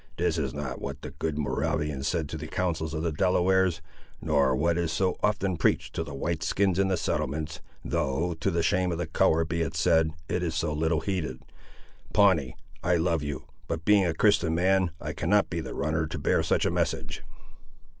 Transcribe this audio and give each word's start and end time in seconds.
"This 0.17 0.39
is 0.39 0.51
not 0.51 0.81
what 0.81 1.03
the 1.03 1.11
good 1.11 1.37
Moravians 1.37 2.07
said 2.07 2.27
to 2.29 2.37
the 2.39 2.47
councils 2.47 2.95
of 2.95 3.03
the 3.03 3.11
Delawares, 3.11 3.81
nor 4.19 4.55
what 4.55 4.75
is 4.75 4.91
so 4.91 5.15
often 5.21 5.57
preached, 5.57 5.93
to 5.93 6.03
the 6.03 6.15
White 6.15 6.41
skins 6.41 6.79
in 6.79 6.87
the 6.87 6.97
settlements, 6.97 7.61
though, 7.85 8.33
to 8.39 8.49
the 8.49 8.63
shame 8.63 8.91
of 8.91 8.97
the 8.97 9.05
colour 9.05 9.45
be 9.45 9.61
it 9.61 9.75
said, 9.75 10.09
it 10.27 10.41
is 10.41 10.55
so 10.55 10.73
little 10.73 11.01
heeded. 11.01 11.43
Pawnee, 12.13 12.55
I 12.83 12.95
love 12.95 13.21
you; 13.21 13.43
but 13.67 13.85
being 13.85 14.07
a 14.07 14.15
Christian 14.15 14.55
man, 14.55 14.89
I 14.99 15.13
cannot 15.13 15.51
be 15.51 15.61
the 15.61 15.75
runner 15.75 16.07
to 16.07 16.17
bear 16.17 16.41
such 16.41 16.65
a 16.65 16.71
message." 16.71 17.21